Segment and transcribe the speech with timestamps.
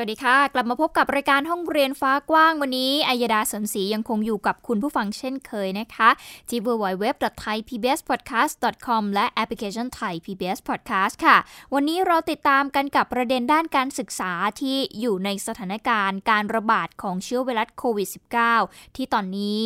[0.00, 6.08] วัสดีค่ะ กลับมาพบกับรายการห้องเรียนฟ้ากว้างวันนี้อัยดาสนศรียังคงอยู่กับคุณผู้ฟังเช่นเคยนะคะ
[6.48, 11.36] ที่ www.thaipbspodcast.com และแอปพลิเคชัน Thai PBS Podcast ค่ะ
[11.74, 18.08] วันนี้เราติดตามกันกับประเด็นด้านการศึกษาที่อยู่ในสถานการณ์การระบาดของเชื้อไวรัสโควิด
[18.52, 19.62] -19 ที่ตอนนี้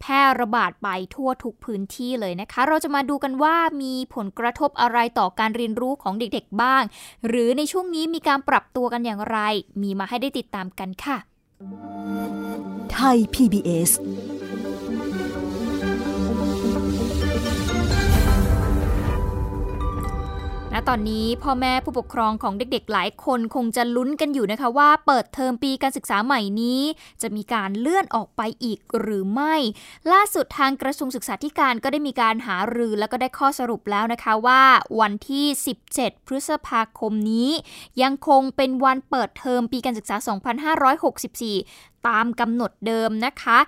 [0.00, 6.82] แพร่ระบาดไปทั่วทุกพื้นที่เลยนะคะ เราจะมาดูกันว่ามีผลกระทบอะไรต่อการเรียนรู้ของเด็กๆบ้าง
[7.26, 9.38] หรือในช่วงนี้มีการปรับตัวกันอย่างไร
[9.82, 11.16] มีมาให้ได้ติดตามกันค่ะ
[12.92, 13.90] ไทย PBS
[20.78, 26.80] ณตอนนี้พ่อแม่ผู้ปกครองของเด็กๆ หลายคนคงจะลุ้นกันอยู่นะคะว่า เปิดเทอมปีการศึกษาใหม่นี้
[27.22, 29.54] จะมีการเลื่อนออกไปอีกหรือไม่
[30.12, 34.62] ล่าสุดทางกระทรวงศึกษาธิการก็ได้มีการหารือแล้วก็ได้ข้อสรุปแล้วนะคะว่า
[35.00, 35.46] วันที่
[35.86, 37.50] 17 พฤษภาคมนี้
[38.02, 40.16] ยังคงเป็นวันเปิดเทอมปีการศึกษา
[41.04, 43.58] 2564 ตามกำหนดเดิมนะคะ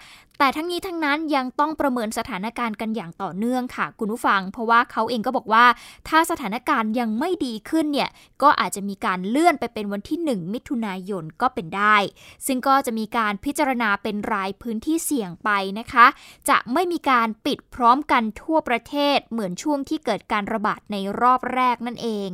[0.41, 5.67] แต่ทั้งนี้ทั้งนั้นยังต้องประเมินสถานการณ์กันอย่างต่อเนื่องค่ะ คุณผู้ฟัง เพราะว่าเขาเองก็บอกว่า
[6.08, 8.11] ถ้าสถานการณ์ยังไม่ดีขึ้นเนี่ย
[8.42, 11.97] ก็อาจจะมีการเลื่อนไปเป็นวันที่ 1 มิถุนายนก็เป็นได้
[12.47, 16.06] ซึ่งก็จะมีการพิจารณาเป็นรายพื้นที่เสี่ยงไปนะคะ
[16.48, 22.28] จะไม่มีการปิดพร้อมกันทั่วประเทศเหมือนช่วงที่เกิดการระบาดในรอบแรกนั่นเอง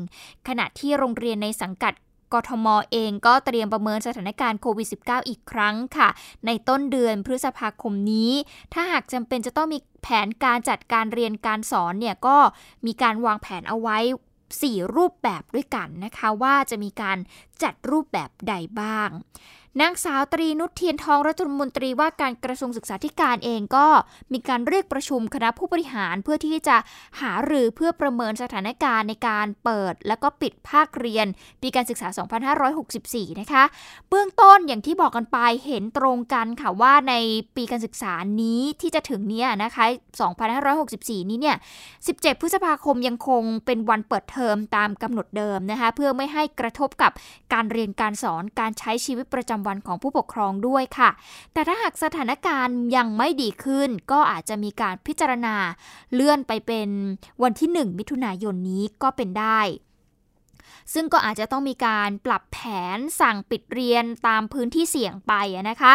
[0.48, 1.92] ขณะที่โรงเรียนในสังกัด
[2.32, 6.08] กทมเองก็เตรียมประเมินสถานการณ์โควิด -19 อีกครั้งค่ะ
[6.46, 8.32] ในต้นเดือนพฤษภาคมนี้
[8.72, 12.36] ถ้าหากจำเป็นจะต้องมีแผนการจัดการเรียนการสอนเนี่ยก็
[12.86, 13.98] มีการวางแผนเอาไว้
[14.48, 17.18] 4 รูปแบบด้วยกันนะคะ ว่าจะมีการ
[17.62, 19.10] จัดรูปแบบใดบ้าง
[19.80, 23.86] นางสาวตรีนุชเทียนทองรัฐมนตรีว่าการกระทรวงศึกษาธิการเองก็
[24.32, 26.76] มีการเรียกประชุมคณะผู้บริหารเพื่อที่จะ
[27.20, 31.26] หารือเพื่อประเมินสถานการณ์ในการเปิด และก็ปิดภาคเรียน
[31.62, 32.08] ปีการศึกษา
[32.74, 33.64] 2564 นะคะ
[34.08, 37.14] เบื้องต้นอย่างที่บอกกันไปเห็นตรงกันค่ะว่าใน
[37.56, 39.84] ปีการศึกษานี้ที่จะถึงเนี้ยนะคะ
[40.58, 41.56] 2564 นี้เนี่ย
[41.98, 47.12] 17 พฤษภาคมยังคงเป็นวันเปิดเทอมตามกำหนดเดิมนะคะเพื่อไม่ให้กระทบกับ
[47.52, 51.10] การเรียนการสอนการใช้ชีวิตประจำวันของผู้ปกครองด้วยค่ะ
[51.52, 55.56] แต่ถ้าหากสถานการณ์ยังไม่ดีขึ้น ก็อาจจะมีการพิจารณา
[56.14, 56.88] เลื่อนไปเป็น
[57.42, 59.60] วันที่ 1 มิถุนายนนี้ก็เป็นได้
[60.94, 62.58] ซึ่งก็อาจจะต้องมีการปรับแผ
[62.96, 65.32] นสั่งปิดเรียนตามพื้นที่เสี่ยงไป
[65.70, 65.92] นะคะ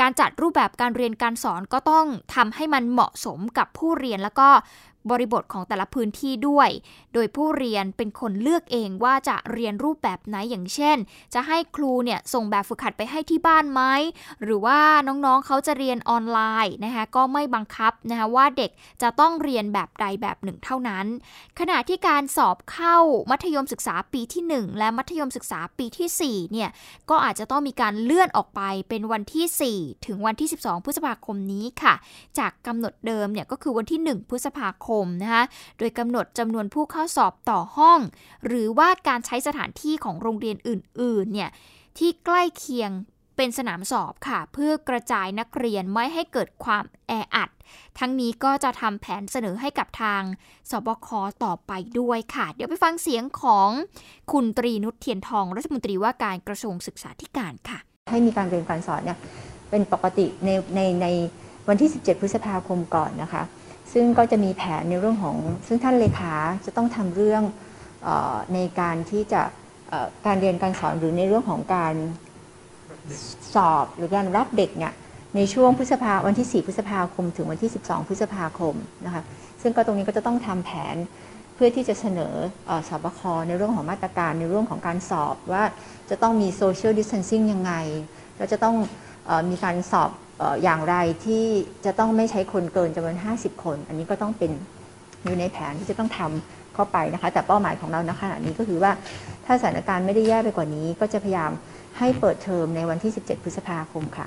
[0.00, 4.48] การจัดรูปแบบการเรียนการสอนก็ต้องทำให้มันเหมาะสมกับผู้เรียนแล้วก็
[5.10, 6.68] บริบทของแต่ละพื้นที่ด้วย
[7.14, 10.96] โดยผู้เรียนเป็นคนเลือกเองว่าจะเรียนรูปแบบไหนอย่างเช่น
[11.34, 13.82] จะให้ครูเนี่ยส่งแบบฝึกหัดไปให้ที่บ้านไหม
[14.42, 18.70] หรือว่าน้องๆเขาจะเรียนออนไลน์นะคะก็ไม่บังคับนะคะว่าเด็ก
[19.02, 21.06] จะต้องเรียนแบบใดแบบหนึ่งเท่านั้น
[21.58, 22.96] ขณะที่การสอบเข้า
[23.30, 26.70] มัธยมศึกษาปีที่ 1 และมัธยมศึกษาปีที่4เนี่ย
[27.10, 31.94] ก็อาจจะต้องมีการเลื่อนออกไปเป็นวันที่ 4 ถึงวันที่ 12 พฤษภาคมนี้ค่ะ
[32.38, 35.44] จากกำหนดเดิมเนี่ยก็คือวันที่ 1 พฤษภาคมนะคะ
[35.78, 38.00] โดยกำหนดจำนวนผู้เข้าสอบต่อห้อง
[38.46, 41.50] หรือว่าการใช้สถานที่ของโรงเรียนอื่นๆเนี่ย
[41.98, 42.90] ที่ใกล้เคียง
[43.36, 47.50] เป็นสนามสอบค่ะ เพื่อกระจายนักเรียนไม่ให้เกิดความแออัด
[47.98, 50.22] ทั้งนี้ก็จะทำแผนเสนอให้กับทาง
[50.70, 51.08] สบค
[51.44, 53.70] ต่อไปด้วยค่ะ เดี๋ยวไปฟังเสียงของ
[54.32, 57.78] คุณตรีนุชเทียนทอง รัฐมนตรีว่าการกระทรวงศึกษาธิการค่ะ
[58.10, 59.18] ให้มีการเรียนการสอนเนี่ย
[59.70, 61.06] เป็นปกติในในใน
[61.68, 63.42] วันที่ 17 พฤษภาคมก่อนนะคะ
[63.92, 65.36] ซึ่งก็จะมีแผนในเรื่องของ
[65.66, 66.34] ซึ่งท่านเลขา
[66.66, 67.42] จะต้องทำเรื่อง
[68.06, 69.42] ออในการที่จะ
[70.26, 71.94] การเรียนการสอนหรือในเรื่องของการ
[73.54, 74.92] สอบหรือการรับเด็กเนี่ย
[75.36, 78.74] ในช่วงพฤษภาวันที่ 4 พฤษภาคม ถึงวันที่ 12 พฤษภาคม
[79.06, 79.22] นะคะ
[79.62, 80.96] ซึ่งก็ตรงนี้ก็จะต้องทำแผน
[81.54, 82.34] เพื่อที่จะเสนอ
[82.66, 85.64] เออสบคในเรื่องของมาตรการในเรื่องของการสอบว่า
[86.10, 87.72] จะต้องมี social distancing ยังไง
[88.36, 88.76] แล้วจะต้อง
[89.28, 90.10] อมีการสอบ
[90.62, 91.44] อย่างไรที่
[91.84, 94.50] จะต้องไม่ใช้คนเกินจำนวน 50 คน อันนี้ก็ต้องเป็น
[95.24, 98.92] อยู่ในแผนที่จะต้องทำเข้าไปนะคะ แต่เป้าหมายของเราณขณะนี้ก็คือว่า
[99.46, 101.50] ถ้าสถานการณ์ไม่ได้แย่ไปกว่านี้ ก็จะพยายาม
[101.98, 104.26] ให้เปิดเทอมในวันที่ 17 พฤษภาคมค่ะ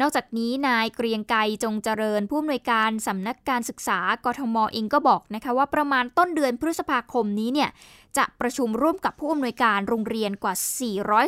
[0.00, 7.70] นอกจากนี้นายเกรียงไกรจงเจริญ ผู้อำนวยการสำนักการศึกษากทมเองก็บอกนะคะว่าประมาณต้นเดือนพฤษภาคมนี้เนี่ย
[8.18, 10.54] จะประชุมร่วมกับผู้อำนวยการโรงเรียนกว่า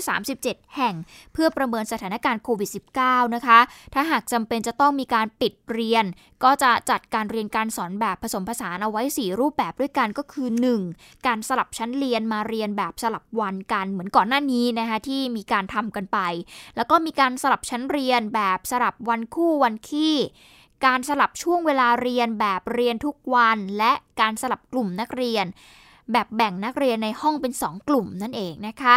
[0.01, 0.95] 437 แห่ง
[1.33, 2.71] เพื่อประเมินสถานการณ์โควิด
[3.01, 3.59] -19 นะคะ
[3.95, 6.05] ถ้าหากจำเป็นจะต้องมีการปิดเรียน
[6.45, 10.49] ก็จะจัดการเรียนการสอนแบบผสมผสานเอาไว้ 4 รูปแบบด้วยกันก็คือ
[10.89, 11.27] 1.
[11.27, 16.19] การสลับชั้นเรียนมาเรียนแบบสลับวันกันเหมือนก่อนหน้านี้นะคะที่มีการทำกันไป
[16.77, 20.17] แล้วก็มีการสลับชั้นเรียนแบบสลับวันคู่วันขี้
[20.87, 25.47] การสลับช่วงเวลาเรียนแบบเรียนทุกวัน และการสลับกลุ่มนักเรียน
[26.13, 28.97] แบบแบ่งนักเรียนในห้องเป็น 2 กลุ่มนั่นเองนะคะ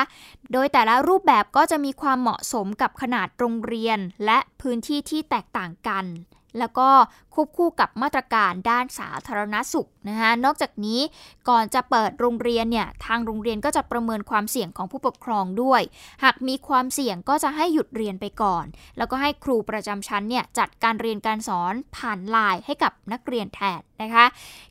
[0.52, 6.06] โดยแต่ละรูปแบบก็จะมีความเหมาะสมกับขนาดโรงเรียน และพื้นที่ที่แตกต่างกัน
[6.60, 6.90] แล้วก็
[7.34, 11.00] ควบคู่กับมาตรการด้านสาธารณสุขนะคะนอกจากนี้
[11.50, 15.82] ก่อนจะเปิดโรงเรียนเนี่ยทางโรงเรียนก็จะประเมินความเสี่ยงของผู้ปกครองด้วย
[16.24, 18.66] หากมีความเสี่ยงก็จะให้หยุดเรียนไปก่อน
[18.98, 24.26] แล้วก็ให้ครูประจำชั้นเนี่ยจัดการเรียนการสอนผ่านไลน์ให้กับนักเรียนแทน นะคะ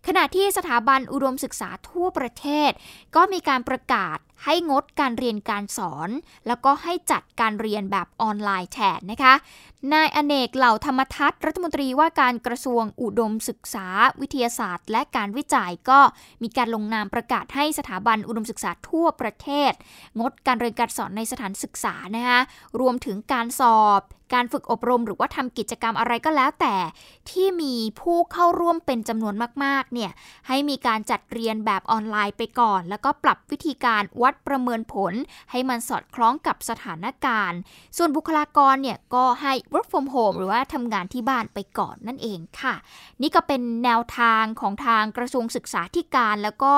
[0.07, 2.71] ขณะที่สถาบันอุดมศึกษาทั่วประเทศ
[3.17, 6.11] ก็มีการประกาศให้งดการเรียนการสอน
[6.47, 9.35] แล้วก็ให้จัดการเรียนแบบออนไลน์แทนนะคะ
[9.93, 13.87] นายอเนกเหล่าธรรมทัศน์รัฐมนตรีว่าการกระทรวงอุดมศึกษา
[14.21, 16.01] วิทยาศาสตร์ และการวิจัยก็
[16.43, 19.73] มีการลงนามประกาศให้สถาบันอุดมศึกษาทั่วประเทศ
[20.21, 22.41] งดการเรียนการสอนในสถานศึกษานะคะ
[22.81, 24.01] รวมถึงการสอบ
[24.35, 26.77] การฝึกอบรมหรือว่าทำกิจกรรมอะไรก็แล้วแต่
[27.31, 29.35] ที่มีผู้เข้าร่วมเป็นจำนวน
[29.65, 30.11] มากๆเนี่ย
[30.49, 35.13] ให้มีการจัดเรียนแบบออนไลน์ไปก่อน แล้วก็ปรับวิธีการวัดประเมินผล
[35.51, 37.59] ให้มันสอดคล้องกับสถานการณ์
[37.97, 42.75] ส่วนบุคลากรเนี่ยก็ให้ work from home หรือว่าทำงานที่บ้านไปก่อนนั่นเองค่ะ
[43.23, 46.75] นี่ก็เป็นแนวทางของทางกระทรวงศึกษาธิการแล้วก็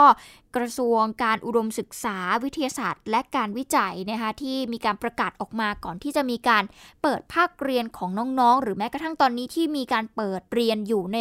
[0.56, 6.64] กระทรวงการอุดมศึกษาวิทยาศาสตร์ และการวิจัยนะคะที่มีการประกาศออกมาก่อนที่จะมีการ
[7.02, 8.10] เปิดภาคเรียนของ
[8.40, 11.18] น้องๆ หรือแม้กระทั่งตอนนี้ที่มีการเปิดเรียนอยู่ใน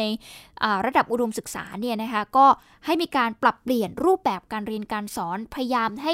[0.85, 2.45] ระดับอุดมศึกษาเนี่ยนะคะก็
[2.85, 6.13] ให้มีการปรับเปลี่ยนรูปแบบการเรียนการสอนพยายามให้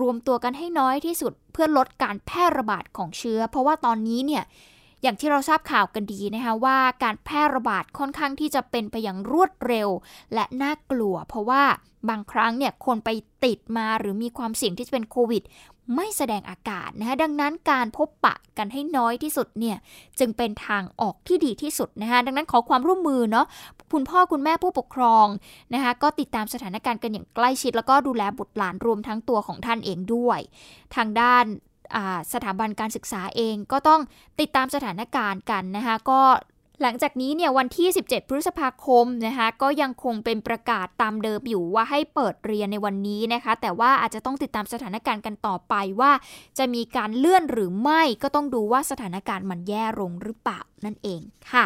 [0.00, 4.44] รวมตัวกันให้น้อยที่สุด เพื่อลดการแพร่ระบาดของเชื้อ เพราะว่าตอนนี้เนี่ย
[5.02, 9.88] อย่างที่เราทราบข่าวกันดีนะคะว่าการแพร่ระบาดค่อนข้างที่จะเป็นไปอย่างรวดเร็ว
[10.34, 11.62] และน่ากลัว เพราะว่า
[12.08, 13.10] บางครั้งเนี่ยคนไป
[13.44, 15.42] ติดมาหรือมีความเสี่ยงที่จะเป็นโควิด
[15.96, 19.76] ไม่แสดงอาการนะคะดังนั้นการพบปะกันให้น้อยที่สุดเนี่ย
[20.18, 23.46] จึงเป็นทางออกที่ดีที่สุดนะคะดังนั้นขอความร่วมมือเนาะ
[23.92, 25.26] คุณพ่อคุณแม่ผู้ปกครอง
[25.74, 30.40] นะคะก็ติดตามสถานการณ์กันอย่างใกล้ชิด แล้วก็ดูแลบุตรหลานรวมทั้งตัวของท่านเองด้วย
[30.94, 31.44] ทางด้าน
[32.32, 34.00] สถาบันการศึกษาเองก็ต้อง
[34.40, 36.20] ติดตามสถานการณ์กันนะคะก็
[36.82, 46.12] หลังจากนี้เนี่ยวันที่ 17 พฤษภาคมนะคะก็ยังคงเป็นประกาศตามเดิมอยู่ว่าให้เปิดเรียนในวันนี้นะคะ แต่ว่าอาจจะต้องติดตามสถานการณ์กันต่อไปว่า
[46.58, 51.20] จะมีการเลื่อนหรือไม่ก็ต้องดูว่าสถานการณ์มันแย่ลงหรือเปล่านั่นเอง
[51.52, 51.64] ค่ะ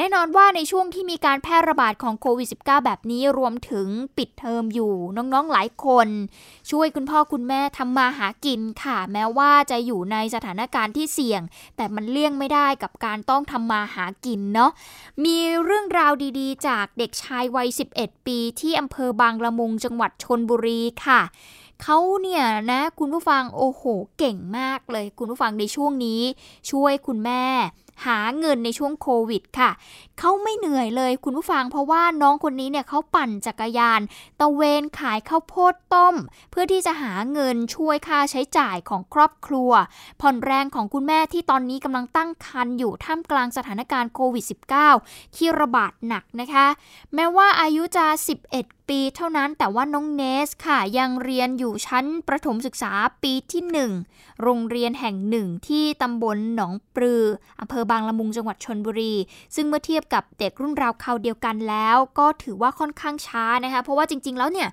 [0.00, 6.08] แน่นอนว่าในช่วงที่มีการแพร่ระบาดของโควิด -19 แบบนี้รวมถึงปิดเทอมอยู่น้องๆหลายคน
[6.70, 11.42] ช่วยคุณพ่อคุณแม่ทำมาหากินค่ะ แม้ว่าจะอยู่ในสถานการณ์ที่เสี่ยง
[11.76, 14.70] แต่มันเลี่ยงไม่ได้กับการต้องทำมาหากินเนาะ
[15.24, 17.68] มีเรื่องราวดีๆ จากเด็กชายวัย
[17.98, 21.20] 11 ปีที่อำเภอบางละมุงจังหวัดชนบุรีค่ะ
[21.82, 23.82] เขาเนี่ยนะคุณผู้ฟังโอ้โห
[24.18, 26.22] เก่งมากเลย คุณผู้ฟังในช่วงนี้
[26.70, 27.44] ช่วยคุณแม่
[28.06, 29.70] หาเงินในช่วงโควิดค่ะ
[30.18, 34.00] เขาไม่เหนื่อยเลยคุณผู้ฟังเพราะว่าน้องคนนี้เนี่ยเขาปั่นจักรยาน
[34.40, 36.14] ตะเวนขายข้าวโพดต้ม
[36.50, 39.70] เพื่อที่จะหาเงินช่วยค่าใช้จ่ายของครอบครัว
[40.20, 44.44] ผ่อนแรงของคุณแม่ที่ตอนนี้กำลังตั้งครรภ์อยู่ท่ามกลางสถานการณ์โควิด
[44.90, 46.66] -19 ที่ระบาดหนักนะคะ
[47.14, 48.06] แม้ว่าอายุจะ
[48.46, 52.92] 11 ปีเท่านั้น แต่ว่าน้องเนสค่ะยังเรียนอยู่ชั้นประถมศึกษา
[53.22, 53.62] ปีที่
[54.04, 57.24] 1 โรงเรียนแห่งหนึ่งที่ตำบลหนองปลือ
[57.60, 59.14] อำเภอบางละมุงจังหวัดชนบุรี
[59.54, 64.68] ซึ่งเมื่อเทียบกับเด็กรุ่นราวคราวเดียวกันแล้ว ก็ถือว่าค่อนข้างช้านะคะเพราะว่าจริง ๆ แล้วเนี่ย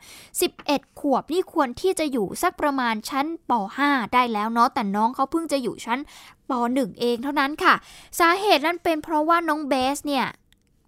[0.47, 3.51] 11 ขวบนี่ควรที่จะอยู่สักประมาณชั้นป
[3.83, 6.00] .5 ได้แล้วเนาะแต่น้องเขาเพิ่งจะอยู่ชั้น
[6.50, 7.74] ป .1 เองเท่านั้นค่ะ
[8.19, 10.27] สาเหตุนั้นเป็นเพราะว่าน้องเบสเนี่ย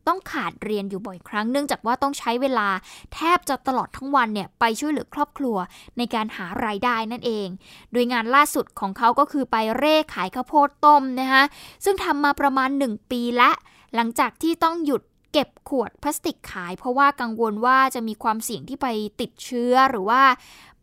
[0.09, 2.67] ต้องขาดเรียนอยู่บ่อยครั้งเนื่องจากว่าต้องใช้เวลา
[3.13, 5.57] แทบจะตลอดทั้งวันเนี่ยไปช่วยเหลือครอบครัว
[5.97, 7.47] ในการหารายได้นั่นเอง
[7.91, 11.43] โดยงานล่าสุดของเขาก็คือไปเร่ขายข้าวโพดต้มนะคะ
[11.85, 13.51] ซึ่งทำมาประมาณ 1 ปีและ
[13.95, 15.01] หลังจากที่ต้องหยุด
[15.33, 18.87] เก็บขวดพลาสติกขาย เพราะว่ากังวลว่าจะมีความเสี่ยงที่ไป
[19.21, 20.21] ติดเชื้อหรือว่า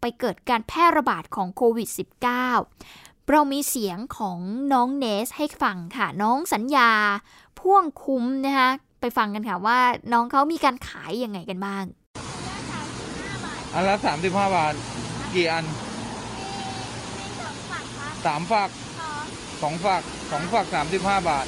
[0.01, 1.89] ไปเกิดการแพร่ระบาดของโควิด
[2.55, 4.39] -19 เรามีเสียงของ
[4.73, 6.91] น้องเนสให้ฟังค่ะ น้องสัญญา
[7.59, 8.71] พ่วงคุ้มนะคะ
[9.07, 9.79] ไปฟังกันค่ะว่า
[10.13, 11.85] น้องเขามีการขายยังไงกันบ้าง
[13.75, 14.75] อันละสามสิบห้าบาท
[15.35, 15.65] กี่อัน
[18.27, 18.71] สามฝัก
[19.63, 21.47] สองฝักสองฝักสามสิบห้าบาท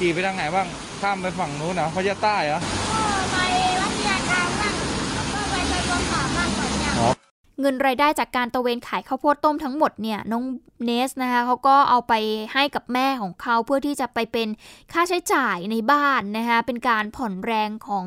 [0.00, 0.66] กี่ไปทางไหนบ้าง
[1.02, 3.02] ข้ามไปฝั่งนู้นเหรอเขาจะใต้เหรอ ก็
[3.32, 3.36] ไป
[3.80, 4.74] วัดยาการบ้าง
[5.14, 7.16] แล้วก็ไปไปกองสามบ้างก่อน
[7.60, 10.44] เงินรายได้จากการตะเวนขายข้าวโพดต้มทั้งหมดเนี่ยน้อง
[10.84, 12.12] เนสนะคะเขาก็เอาไป
[12.54, 14.48] ให้กับแม่ของเขาเพื่อที่จะไปเป็น
[14.92, 18.04] ค่าใช้จ่ายในบ้านนะคะเป็นการผ่อนแรงของ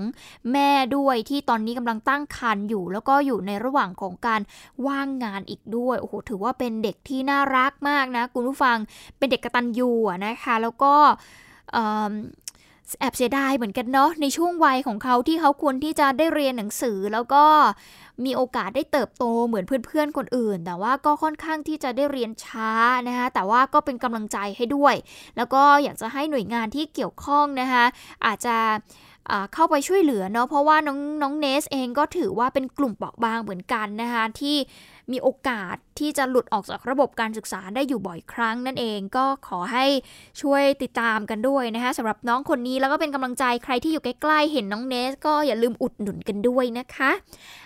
[0.51, 4.41] แม่ด้วยที่ตอนนี้กำลังตั้งครรภ์อยู่ แล้วก็อยู่ในระหว่างของการ
[4.87, 8.77] ว่างงานอีกด้วยโอ้โหถือว่าเป็นเด็กที่น่ารักมากนะคุณผู้ฟัง
[9.17, 9.91] เป็นเด็กกระตันยู
[10.25, 10.93] นะคะแล้วก็
[12.99, 17.45] แอบเสียดายเหมือนกันเนาะในช่วงวัยของเขาที่เขาควรที่จะได้เรียนหนังสือแล้วก็
[18.25, 22.71] มีโอกาสได้เติบโตเหมือนเพื่อนๆคนอื่น แต่ว่าก็ค่อนข้างที่จะได้เรียนช้า
[23.07, 24.95] นะคะแต่ว่าก็เป็นกำลังใจให้ด้วย
[25.37, 27.85] แล้วก็อยากจะให้หน่วยงานที่เกี่ยวข้องนะคะ
[28.25, 28.55] อาจจะ
[29.53, 34.57] เข้าไปช่วยเหลือเนาะเพราะว่าน้องน้องเนสเองก็ถือว่าเป็นกลุ่มเปราะบางเหมือนกันนะคะที่
[35.11, 39.85] มีโอกาสที่จะหลุดออกจากระบบการศึกษาได้อยู่บ่อยครั้งนั่นเองก็ขอให้
[40.41, 47.11] ช่วยติดตามกันด้วยนะคะสำหรับน้องคนนี้แล้วก็เป็นกำลังใจใครที่อยู่ใกล้ๆเห็นน้องเนส ก็อย่าลืมอุดหนุนกันด้วยนะคะ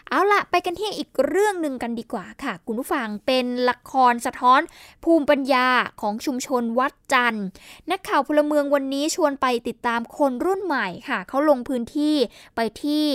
[0.10, 4.62] เอาละไปกันที่อีกเรื่องหนึ่งกันดีกว่าค่ะ คุณผู้ฟังเป็นละครสะท้อน
[5.04, 5.68] ภูมิปัญญา
[6.02, 7.46] ของชุมชนวัดจันทร์
[7.92, 12.16] นักข่าวพลเมืองวันนี้ชวนไปติดตามคนรุ่นใหม่ค่ะเขาลงพื้นที่
[12.56, 13.06] ไปที่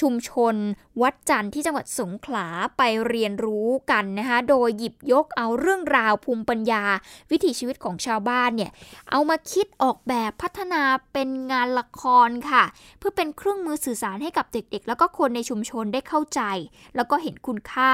[0.00, 0.54] ชุมชน
[1.02, 2.46] วัดจันทร์ที่จังหวัดสงขลา
[2.78, 6.82] ไปเรียนรู้กันนะคะโดยหยิบยกเอาเรื่องราวภูมิปัญญา
[7.30, 8.70] วิถีชีวิตของชาวบ้านเนี่ย
[9.10, 12.64] เอามาคิดออกแบบพัฒนาเป็นงานละครค่ะ
[12.98, 16.40] เพื่อเป็นเครื่องมือสื่อสารให้กับเด็กๆ แล้วก็คนในชุมชนได้เข้าใจ
[16.96, 17.92] แล้วก็เห็นคุณค่า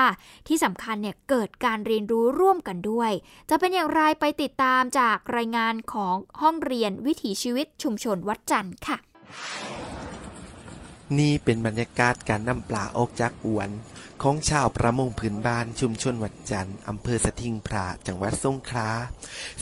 [0.48, 3.12] ที่สำคัญเนี่ยเกิดการเรียนรู้ร่วมกันด้วย
[3.50, 8.96] จะเป็นอย่างไรไปติดตามจากรายงานของห้องเรียนวิถีชีวิตชุมชนวัดจันทร์ค่ะ
[11.18, 13.70] นี่เป็นบรรยากาศการนำปลาออกจากอวน
[14.22, 18.88] ของชาวประมงพื้นบ้านชุมชนวัดจันทร์อำเภอสะทิงพระจังหวัดสงขลา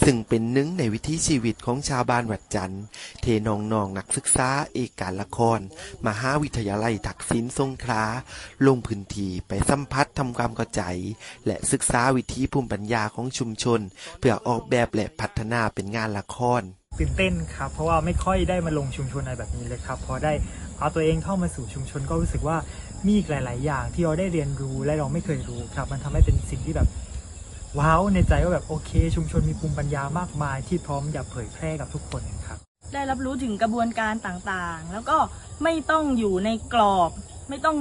[0.05, 2.83] ซึ่งเป็นหนึ่งในวิถีชีวิตของชาวบ้านวัดจันทร์
[3.21, 5.61] เทนองนองนักศึกษาเอกการละคร
[6.07, 8.05] มหาวิทยาลัยทักษิณสงขลา
[8.67, 10.83] ลงพื้นที่ไปสัมผัสทำความเข้าใจ
[11.47, 13.81] และศึกษาวิธีภูมิปัญญาของชุมชน
[14.19, 16.63] เพื่อออกแบบและพัฒนาเป็นงานละคร
[17.01, 20.33] ตื่นเต้นครับ เพราะว่าไม่ค่อยได้มาลงชุมชนอะไรแบบนี้เลยครับพอได้
[20.79, 22.57] เอาตัวเองเข้ามาสู่ชุมชนก็รู้สึกว่า
[23.07, 26.89] มีอีกหลาย ๆ อย่างที่เราได้เรียนรู้และเราไม่เคยรู้ครับ มันทำให้เป็นสิ่งที่แบบ
[27.79, 32.59] ว้าวในใจว่าแบบโอเค ชุมชนมีภูมิปัญญามากมาย ที่พร้อมจะเผยแพร่กับทุกคนครับ
[32.93, 35.19] ได้รับรู้ถึงกระบวนการต่างๆ แล้วก็
[35.63, 37.11] ไม่ต้องอยู่ในกรอบ
[37.49, 37.79] ไม่ต้อง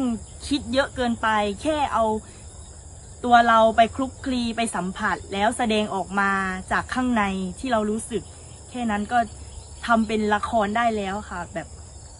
[0.47, 1.27] คิดเยอะเกินไป
[1.61, 2.05] แค่เอา
[3.25, 6.31] ตัวเราไปคลุกคลีไปสัมผัส แล้วแสดงออกมา
[6.71, 7.23] จากข้างใน
[7.59, 8.23] ที่เรารู้สึก
[8.69, 9.19] แค่นั้นก็
[9.87, 11.67] ทำเป็นละครได้แล้วค่ะ แบบ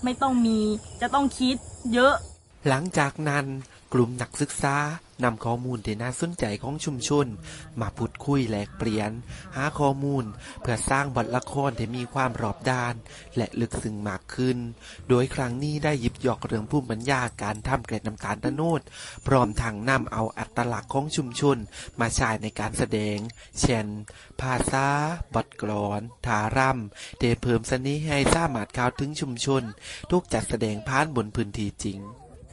[0.04, 0.60] ไม่ต้องมี
[1.02, 1.56] จะต้องคิด
[1.94, 2.14] เยอะ
[2.68, 3.46] หลังจากนั้น
[3.94, 4.76] กลุ่มนักศึกษา
[5.24, 7.26] นำข้อมูลที่น่าสนใจของชุมชน
[7.82, 9.12] มาพูดคุยแลกเปลี่ยน
[9.56, 10.26] หาข้อมูล
[10.62, 12.94] เพื่อสร้างบทละครที่มีความรอบด้าน
[13.38, 14.58] และลึกซึ้งมากขึ้น
[15.10, 18.82] โดยครั้งนี้ได้หยิบยกเรื่องภูมิปัญญาการทำเกล็ดน้ำตาลตะโนด
[19.28, 21.58] พร้อมทางนำเอาอัตลักษณ์ของชุมชน
[22.00, 23.18] มาใช้ในการแสดง
[23.60, 23.88] เช่น
[24.42, 24.88] ภาษา
[25.34, 26.80] บทกลอนทารัม
[27.20, 29.64] เดเพิ่มสนิให้สามารถเข้าถึงชุมชน
[30.12, 32.00] ทุกจัดแสดงผ่านบนพื้นที่จริง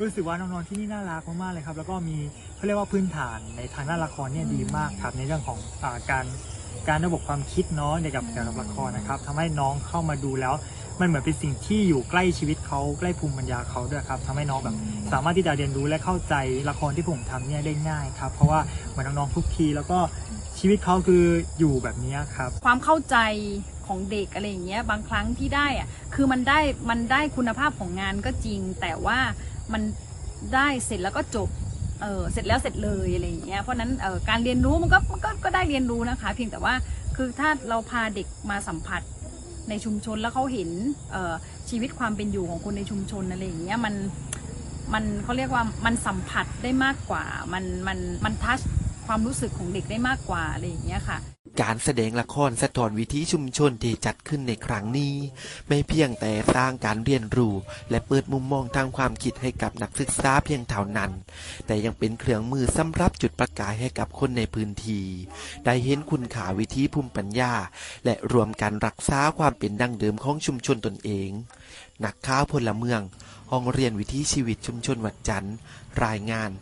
[0.00, 2.16] รู้สึกว่าน้องๆที่นี่น่ารักมากๆเลยครับ แล้วก็มี
[2.57, 6.25] เขาเรียกว่าพื้นฐานในทางด้านละครเนี่ยดีมากครับ ในเรื่องของอการ
[6.88, 10.54] การระบบความคิดเนาะในกับเกี่ยวกับละครนะครับทำให้น้องเข้ามาดูแล้ว
[11.00, 14.76] มันเหมือนเป็นสิ่งที่อยู่ใกล้ชีวิตเขาใกล้ภูมิปัญญาเขาด้วยครับทำให้น้องแบบ
[15.12, 16.35] สามารถที่จะเรียนรู้และเข้าใจ
[16.71, 19.99] ละครที่ผมทำเนี่ยได้ง่ายครับ เพราะว่าเหมือนน้องๆทุกทีแล้วก็
[20.59, 21.25] ชีวิตเขาคือ
[21.59, 23.16] อยู่แบบนี้ครับ ความเข้าใจ
[23.87, 26.59] ของเด็กอะไรอย่างเงี้ยบางครั้งที่ได้อะคือมันได้
[26.90, 29.19] มันได้คุณภาพของงานก็จริงแต่ว่า
[29.73, 29.83] มัน
[30.55, 31.49] ได้เสร็จแล้วก็จบ
[32.03, 36.75] เออเสร็จแล้วเสร็จเลยอะไรอย่างเงี้ยเพราะนั้นเออการเรียนรู้มันก็มันก็ก็ได้เรียนรู้นะคะ เพียงแต่ว่า
[37.17, 39.03] คือถ้าเราพาเด็กมาสัมผัส
[39.69, 40.71] ในชุมชนแล้วเขาเห็น
[41.12, 41.35] เออ
[41.71, 43.95] ชีวิตความเป็นอยู่ของคนในชุมชนอะไรอย่างเงี้ยมัน
[44.93, 48.61] มันเขาเรียกว่ามันสัมผัสได้มากกว่า มันมันมันทัช
[49.07, 51.19] ความรู้สึกของเด็กได้มากกว่าอะไรอย่างเงี้ยค่ะ
[51.62, 55.14] การแสดงละครสะท้อนวิถีชุมชนที่จัดขึ้นในครั้งนี้
[55.69, 57.55] ไม่เพียงแต่สร้างการเรียนรู้
[57.90, 61.11] และเปิดมุมมองทางความคิดให้กับนักศึกษาเพียงเท่านั้น
[61.67, 65.05] แต่ยังเป็นเครื่องมือสำหรับจุดประกายให้กับคนในพื้นที่
[65.64, 67.52] ได้เห็นคุณค่าวิธีภูมิปัญญา
[68.05, 71.31] และรวมกันรักษาความเป็นดั้งเดิมของชุมชนตนเอง
[72.05, 73.00] นักข่าวพลเมือง
[73.50, 75.55] ห้องเรียนวิถีชีวิตชุมชนวัดจันทร์
[76.05, 76.52] รายงาน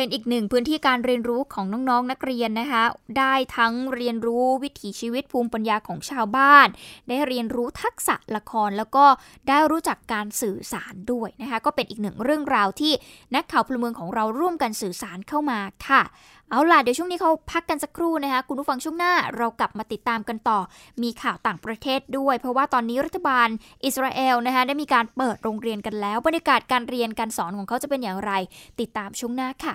[0.00, 2.82] เป็นอีกหนึ่งพื้นที่การเรียนรู้ของน้องๆนนักเรียนนะคะ
[3.18, 6.66] ได้ทั้งเรียนรู้วิถีชีวิตภูมิปัญญาของชาวบ้าน
[7.08, 9.04] ได้เรียนรู้ทักษะละครแล้วก็
[9.48, 12.92] ได้รู้จักการสื่อสารด้วยนะคะ ก็เป็นอีกหนึ่งเรื่องราวที่
[13.34, 16.02] นักข่าวพลเมืองของเราร่วมกันสื่อสารเข้ามาค่ะ
[16.50, 20.58] เอาล่ะ เดี๋ยวช่วงนี้เขาพักกันสักครู่นะคะ คุณผู้ฟังช่วงหน้าเรากลับมาติดตามกันต่อ
[21.02, 23.48] มีข่าวต่างประเทศด้วย เพราะว่าตอนนี้รัฐบาล
[23.84, 28.32] อิสราเอลนะคะได้มีการเปิดโรงเรียนกันแล้ว บรรยากาศการเรียนการสอนของเขาจะเป็นอย่างไร
[28.80, 29.74] ติดตามช่วงหน้าค่ะ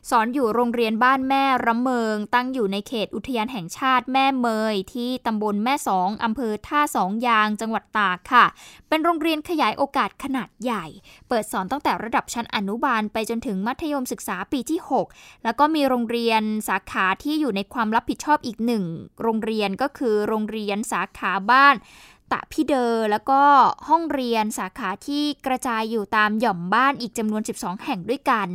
[0.09, 8.45] สอนอยู่โรงเรียนบ้านแม่ระเมิง ตั้งอยู่ในเขตอุทยานแห่งชาติแม่เมย ที่ตำบลแม่สองอำเภอท่าสองยางจังหวัดตากค่ะ
[8.89, 10.85] เป็นโรงเรียนขยายโอกาสขนาดใหญ่
[11.27, 14.79] เปิดสอนตั้งแต่ระดับชั้นอนุบาลไปจนถึงมัธยมศึกษาปีที่
[15.11, 18.83] 6 แล้วก็มีโรงเรียนสาขาที่อยู่ในความรับผิดชอบอีกหนึ่ง
[19.21, 21.75] โรงเรียนก็คือโรงเรียนสาขาบ้าน
[22.31, 23.41] ตะพี่เดอแล้วก็
[23.89, 28.47] ห้องเรียนสาขาที่กระจายอยู่ตามหย่อมบ้านอีกจำนวน 12 แห่งด้วยกัน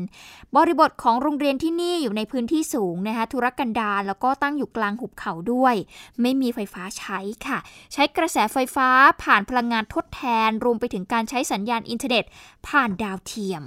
[0.57, 5.75] บริบทของโรงเรียนที่นี่อยู่ในพื้นที่สูงนะคะธุรกันดารแล้วก็ตั้งอยู่กลางหุบเขาด้วย
[6.21, 7.59] ไม่มีไฟฟ้าใช้ค่ะ
[7.93, 8.89] ใช้กระแสไฟฟ้า
[9.23, 12.25] ผ่านพลังงานทดแทน รวมไปถึงการใช้สัญญาณอินเทอร์เน็ต
[12.67, 13.62] ผ่านดาวเทียม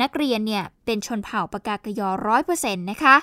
[0.00, 3.16] นักเรียนเนี่ยเป็นชนเผ่าปกาเกอะญอร้อยเปอร์เซ็นต์นะคะ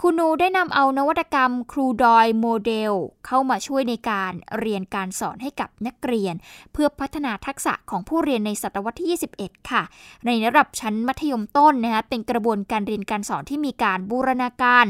[0.00, 2.92] คุณครูได้นำเอานวัตกรรมครูดอยโมเดล
[3.26, 6.34] เข้ามาช่วยในการเรียนการสอนให้กับนักเรียน
[6.72, 9.82] เพื่อพัฒนาทักษะของผู้เรียนในศตวรรษที่ 21 ค่ะ
[10.26, 14.86] ในระดับชั้นมัธยมต้นนะคะเป็นกระบวนการเรียนการสอนที่มีการบูรณาการ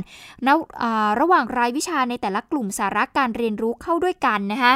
[0.47, 0.55] นะ
[1.21, 4.75] ระหว่างรายวิชาในแต่ละกลุ่มสาระการเรียนรู้เข้าด้วยกันนะคะ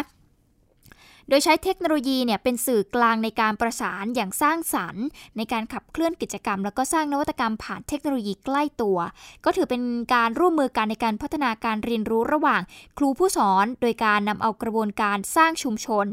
[1.28, 5.04] โดยใช้เทคโนโลยีเนี่ยเป็นสื่อกลางในการประสานอย่างสร้างสรรค์
[5.36, 8.98] ในการขับเคลื่อนกิจกรรม แล้วก็สร้างนวัตกรรมผ่านเทคโนโลยีใกล้ตัว
[9.44, 9.82] ก็ถือเป็น
[10.14, 12.60] การร่วมมือกันในการพัฒนาการเรียนรู้ระหว่าง
[12.98, 16.06] ครูผู้สอน โดยการนำเอากระบวนการสร้างชุมชน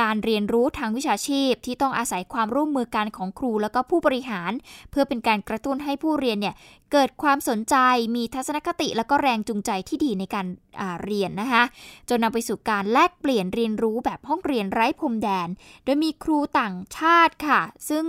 [0.00, 4.52] การเรียนรู้ทางวิชาชีพ ที่ต้องอาศัยความร่วมมือกันของครูแล้วก็ผู้บริหาร
[4.90, 6.54] เพื่อเป็นการกระตุ้นให้ผู้เรียนเนี่ย
[6.92, 7.76] เกิดความสนใจ
[8.16, 10.46] มีทัศนคติ แล้วก็แรงจูงใจที่ดีในการ
[11.04, 11.62] เรียนนะคะ
[12.08, 15.48] จนนำไปสู่การแลกเปลี่ยนเรียนรู้แบบห้องเรียนไร้พรมแดน
[15.84, 18.06] โดยมีครูต่างชาติค่ะ ซึ่ง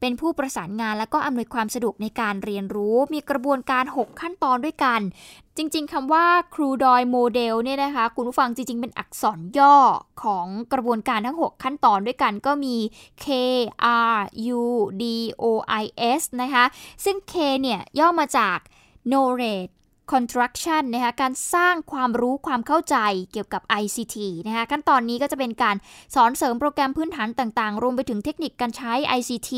[0.00, 5.00] เป็นผู้ประสานงานและก็อำนวยความสะดวกในการเรียนรู้ มีกระบวนการ 6 ขั้นตอนด้วยกัน
[5.62, 9.76] จริง ๆคำว่าครูดอยโมเดลเนี่ยนะคะ คุณผู้ฟังจริง ๆ เป็นอักษรย่อ
[10.22, 12.76] ของกระบวนการทั้ง 6 ขั้นตอนด้วยกันก็มี
[13.24, 13.26] K
[14.14, 14.18] R
[14.58, 14.62] U
[15.02, 15.04] D
[15.42, 15.44] O
[15.82, 15.84] I
[16.20, 16.64] S นะคะ
[17.04, 18.58] ซึ่ง K เนี่ยย่อมาจาก
[19.10, 19.72] knowledge
[20.12, 22.96] construction นะคะการสร้างความรู้ความเข้าใจ
[23.32, 25.76] เกี่ยวกับ ICT นะคะขั้นตอนนี้ก็จะเป็นการ
[26.14, 29.52] สอนเสริมโปรแกรมพื้นฐานต่างๆ รวมไปถึงเทคนิคการใช้ ICT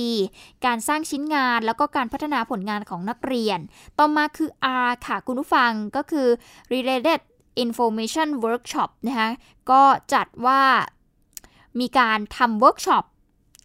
[0.67, 3.59] การสร้างชิ้นงาน แล้วก็การพัฒนาผลงานของนักเรียน
[3.99, 4.51] ต่อมาคือ
[4.87, 6.29] R ค่ะคุณผู้ฟังก็คือ
[6.73, 7.21] related
[7.65, 9.31] information workshop นะคะ
[9.71, 10.63] ก็จัดว่า
[11.81, 13.05] มีการทำเวิร์กช็อป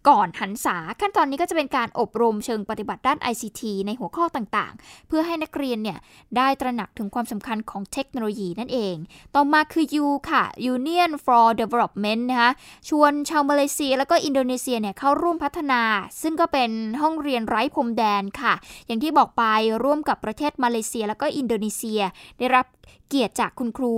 [0.08, 5.98] ก่อนหันษาขั้นตอนนี้ก็จะเป็นการอบรมเชิงปฏิบัติด้าน ICT ในหัวข้อต่างๆ เพื่อให้นักเรียนเนี่ย
[6.36, 8.94] ได้ตระหนักถึงความสำคัญของเทคโนโลยีนั่นเอง
[9.34, 10.44] ต่อมาคือ U ค่ะ
[10.74, 12.50] Union for Development นะคะ
[12.88, 15.82] ชวนชาวมาเลเซีย แล้วก็อินโดนีเซียเนี่ยเข้าร่วมพัฒนา
[16.22, 16.70] ซึ่งก็เป็น
[17.02, 18.54] ห้องเรียนไร้พรมแดนค่ะ
[18.86, 19.44] อย่างที่บอกไป
[19.84, 22.00] ร่วมกับประเทศมาเลเซีย แล้วก็อินโดนีเซีย
[22.38, 22.66] ได้รับ
[23.08, 23.94] เกียรติจากคุณครู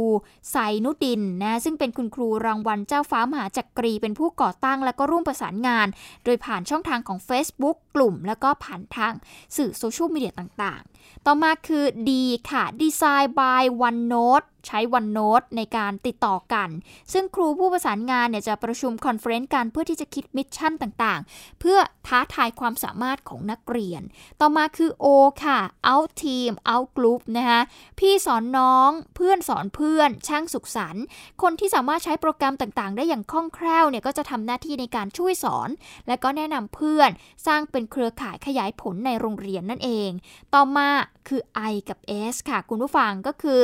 [0.50, 5.86] ไซนุดินนะซึ่งเป็นคุณครูรางวัลเจ้าฟ้ามหาจักรี เป็นผู้ก่อตั้งและก็ร่วมประสานงาน
[6.24, 9.12] โดยผ่านช่องทางของ Facebook กลุ่ม แล้วก็ผ่านทาง
[9.56, 10.90] สื่อโซเชียลมีเดียต่างๆ
[11.26, 12.10] ต่อมาคือ D
[12.50, 16.68] ค่ะ Design by OneNote ใช้ OneNote ในการติดต่อกัน
[17.12, 24.02] ซึ่งครูผู้ประสานงานเนี่ยจะประชุม conference กันเพื่อที่จะคิด mission ต่างๆ เพื่อท้าทายความสามารถของนักเรียน
[24.40, 25.06] ต่อมาคือ O
[25.44, 25.58] ค่ะ
[25.90, 27.60] Out Team Out Group นะคะ
[27.98, 31.04] พี่สอนน้องเพื่อนสอนเพื่อน ช่างสุขสันต์
[31.42, 35.68] คนที่สามารถใช้โปรแกรมต่างๆ ได้อย่างคล่องแคล่วเนี่ยก็จะทำหน้าที่ในการช่วยสอน
[36.08, 37.10] และก็แนะนำเพื่อน
[37.46, 40.10] สร้างเป็นเครือข่ายขยายผลในโรงเรียนนั่นเอง
[40.54, 40.89] ต่อมา
[41.29, 41.98] คือ I กับ
[42.33, 43.62] S ค่ะ คุณผู้ฟังก็คือ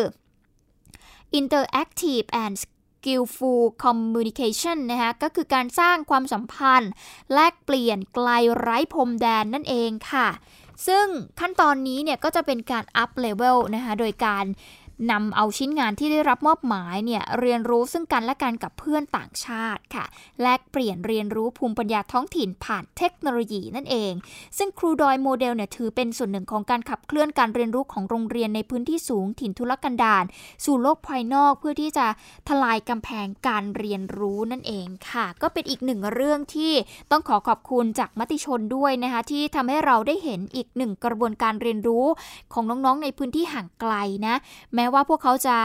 [1.39, 6.91] interactive and skillful communication นะคะก็คือการสร้างความสัมพันธ์
[7.35, 10.29] แลกเปลี่ยนไกลไร้พรมแดนนั่นเองค่ะ
[10.87, 11.07] ซึ่ง
[11.41, 14.45] ขั้นตอนนี้เนี่ยก็จะเป็นการ up level นะคะโดยการ
[15.11, 20.05] นำเอาชิ้นงานที่ได้รับมอบหมายเนี่ยเรียนรู้ซึ่งกันและกันกับเพื่อนต่างชาติค่ะ
[20.43, 24.13] แลกเปลี่ยนเรียนรู้ภูมิปัญญาท้องถิ่นผ่านเทคโนโลยีนั่นเอง
[24.59, 30.25] ซึ่งครูดอยโมเดลเนี่ยถือเป็นส่วนหนึ่งของการขับเคลื่อนการเรียนรู้ของโรงเรียนในพื้นที่สูงถิ่นทุรกันดาร
[30.65, 32.07] สู่โลกภายนอกเพื่อที่จะ
[32.49, 36.73] ทลายกำแพงการเรียนรู้นั่นเองค่ะ ก็เป็นอีกหนึ่งเรื่องที่
[37.11, 42.07] ต้องขอขอบคุณจากมติชนด้วยนะคะที่ทำให้เราได้เห็นอีกหนึ่งกระบวนการเรียนรู้
[42.53, 43.95] ของน้องๆในพื้นที่ห่างไกล
[44.27, 44.37] นะ
[44.75, 45.59] แม้ว่าพวกเขาจะ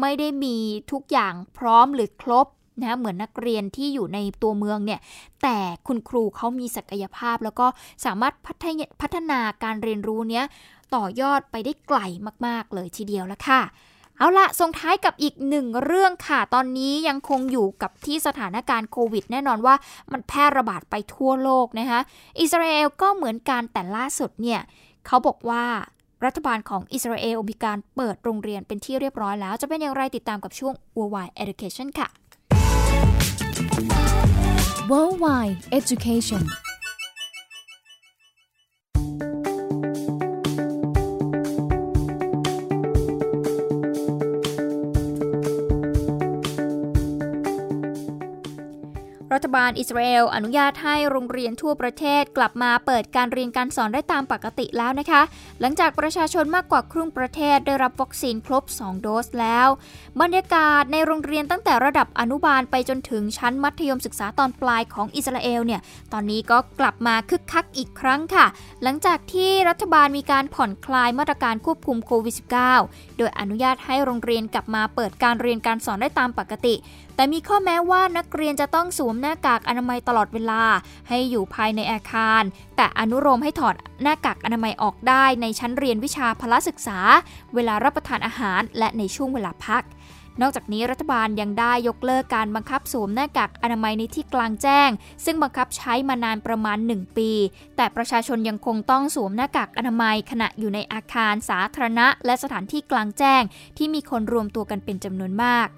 [0.00, 0.56] ไม่ได้มี
[0.92, 2.46] ทุกอย่างพร้อมหรือครบ
[2.82, 5.00] นะเหมือนนักเรียนที่อยู่ในตัวเมืองเนี่ย
[5.42, 7.66] แต่คุณครูเขามีศักยภาพ แล้วก็
[8.04, 8.34] สามารถ
[9.00, 10.44] พัฒนาการเรียนรู้เนี้ย
[10.94, 11.98] ต่อยอดไปได้ไกล
[12.46, 13.62] มาก ๆ เลยทีเดียวละค่ะ
[14.18, 19.74] เอาละส่งท้ายกับอีกหนึ่งเรื่องค่ะ ตอนนี้ยังคงอยู่กับที่สถานการณ์โควิด แน่นอนว่า
[20.12, 22.00] มันแพร่ระบาดไปทั่วโลกนะคะ
[22.40, 24.60] อิสราเอลก็เหมือนกันแต่ล่าสุดเนี่ย
[25.06, 25.64] เขาบอกว่า
[26.24, 32.08] รัฐบาลของอิสราเอลมีการเปิดโรงเรียนเป็นที่เรียบร้อยแล้ว จะเป็นอย่างไรติดตามกับช่วง Worldwide Education ค่ะ
[34.90, 36.42] Worldwide Education
[49.38, 55.22] รัฐบาลอิสราเอลอนุญาตให้โรงเรียนทั่วประเทศกลับมาเปิดการเรียนการสอนได้ตามปกติแล้วนะคะ
[55.60, 59.68] หลังจากประชาชนมากกว่าครึ่งประเทศได้รับวัคซีนครบ 2 โดสแล้ว
[60.20, 65.80] บรรยากาศในโรงเรียนตั้งแต่ระดับอนุบาลไปจนถึงชั้นมัธยมศึกษาตอนปลายของอิสราเอลเนี่ย
[66.12, 68.46] ตอนนี้ก็กลับมาคึกคักอีกครั้งค่ะ
[68.82, 72.34] หลังจากที่รัฐบาลมีการผ่อนคลายมาตรการควบคุมโควิด
[72.76, 76.76] -19 โดยอนุญาตให้โรงเรียนกลับมาเปิดการเรียนการสอนได้ตามปกติ
[77.18, 80.62] แต่มีข้อแม้ว่านักเรียนจะต้องสวมหน้ากากอนามัยตลอดเวลา
[81.08, 82.42] ให้อยู่ภายในอาคาร
[82.76, 86.98] แต่อนุโลมให้ถอดหน้ากากอนามัยออกได้ในชั้นเรียนวิชาพละศึกษา
[87.54, 89.82] เวลารับประทานอาหารและในช่วงเวลาพัก
[90.40, 94.90] นอกจากนี้รัฐบาลยังได้ยกเลิกการบังคับสวมหน้ากากอนามัยในที่กลางแจ้ง
[95.24, 97.30] ซึ่งบังคับใช้มานานประมาณ 1 ปี
[97.76, 103.42] แต่ประชาชนยังคงต้องสวมหน้ากากอนามัย ขณะอยู่ในอาคารสาธารณะ และสถานที่กลางแจ้ง
[103.76, 105.68] ที่มีคนรวมตัวกันเป็นจำนวนมาก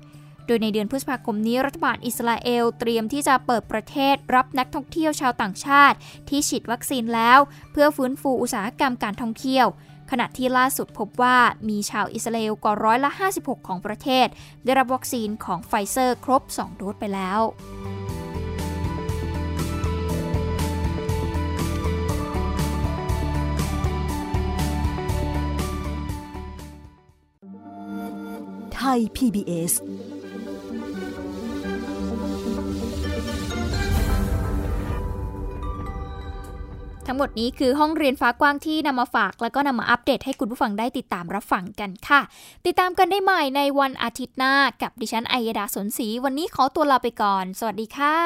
[0.51, 5.97] โดยในเดือนพฤษภาคมนี้รัฐบาลอิสราเอลเตรียมที่จะเปิดประเทศรับนักท่องเที่ยวชาวต่างชาติ
[6.29, 7.39] ที่ฉีดวัคซีนแล้ว
[7.73, 9.67] เพื่อฟื้นฟูอุตสาหกรรมการท่องเที่ยว
[10.11, 11.37] ขณะที่ล่าสุดพบว่า
[11.69, 13.11] มีชาวอิสราเอลกว่าร้อยละ
[13.41, 14.27] 56 ของประเทศ
[14.65, 17.41] ได้รับวัคซีนของไฟเซอร์ครบ 2 โดสไปแล้ว
[28.75, 29.73] ไทย PBS
[37.13, 42.21] ทั้งหมดนี้คือห้องเรียนฟ้ากว้างที่นำมาฝาก แล้วก็นำมาอัปเดตให้คุณผู้ฟังได้ติดตามรับฟังกันค่ะ
[42.67, 48.17] ติดตามกันได้ใหม่ในวันอาทิตย์หน้ากับดิฉันไอยดาสนศรีวันนี้ขอตัวลาไปก่อน สวัสดีค่ะ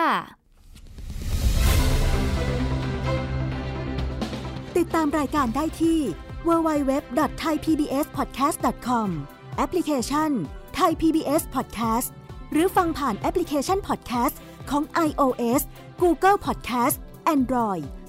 [4.77, 6.01] ติดตามรายการได้ที่
[6.49, 9.09] www.thaipbspodcast.com
[9.57, 10.31] แอปพลิเคชัน
[10.79, 12.09] Thai PBS Podcast
[12.53, 14.37] หรือฟังผ่านแอปพลิเคชัน Podcast
[14.71, 15.63] ของ iOS
[16.03, 16.97] Google Podcast
[17.37, 17.85] Android